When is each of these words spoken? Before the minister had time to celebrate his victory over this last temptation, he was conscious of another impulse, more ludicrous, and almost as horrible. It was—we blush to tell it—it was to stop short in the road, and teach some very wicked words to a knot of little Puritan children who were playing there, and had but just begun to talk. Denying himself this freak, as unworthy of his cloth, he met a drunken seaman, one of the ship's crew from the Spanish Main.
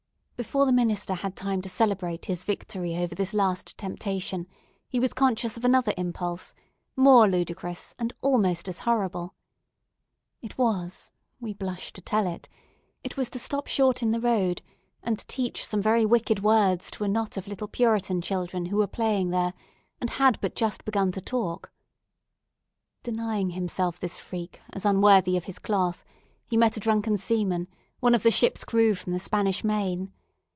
Before 0.43 0.65
the 0.65 0.73
minister 0.73 1.13
had 1.13 1.35
time 1.35 1.61
to 1.61 1.69
celebrate 1.69 2.25
his 2.25 2.43
victory 2.43 2.97
over 2.97 3.13
this 3.13 3.31
last 3.31 3.77
temptation, 3.77 4.47
he 4.89 4.99
was 4.99 5.13
conscious 5.13 5.55
of 5.55 5.63
another 5.63 5.93
impulse, 5.99 6.55
more 6.95 7.27
ludicrous, 7.29 7.93
and 7.99 8.11
almost 8.21 8.67
as 8.67 8.79
horrible. 8.79 9.35
It 10.41 10.57
was—we 10.57 11.53
blush 11.53 11.93
to 11.93 12.01
tell 12.01 12.25
it—it 12.25 13.15
was 13.15 13.29
to 13.29 13.37
stop 13.37 13.67
short 13.67 14.01
in 14.01 14.09
the 14.09 14.19
road, 14.19 14.63
and 15.03 15.19
teach 15.27 15.63
some 15.63 15.79
very 15.79 16.07
wicked 16.07 16.39
words 16.41 16.89
to 16.89 17.03
a 17.03 17.07
knot 17.07 17.37
of 17.37 17.47
little 17.47 17.67
Puritan 17.67 18.19
children 18.23 18.65
who 18.65 18.77
were 18.77 18.87
playing 18.87 19.29
there, 19.29 19.53
and 19.99 20.09
had 20.09 20.41
but 20.41 20.55
just 20.55 20.83
begun 20.85 21.11
to 21.11 21.21
talk. 21.21 21.71
Denying 23.03 23.51
himself 23.51 23.99
this 23.99 24.17
freak, 24.17 24.59
as 24.73 24.85
unworthy 24.85 25.37
of 25.37 25.43
his 25.43 25.59
cloth, 25.59 26.03
he 26.47 26.57
met 26.57 26.77
a 26.77 26.79
drunken 26.79 27.15
seaman, 27.15 27.67
one 27.99 28.15
of 28.15 28.23
the 28.23 28.31
ship's 28.31 28.63
crew 28.65 28.95
from 28.95 29.13
the 29.13 29.19
Spanish 29.19 29.63
Main. 29.63 30.11